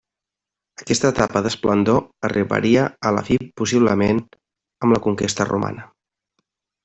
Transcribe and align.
Aquesta 0.83 1.09
etapa 1.13 1.41
d'esplendor 1.47 1.99
arribaria 2.29 2.87
a 3.09 3.13
la 3.17 3.23
fi 3.29 3.37
possiblement 3.61 4.23
amb 4.31 4.97
la 4.99 5.03
conquesta 5.09 5.47
romana. 5.53 5.85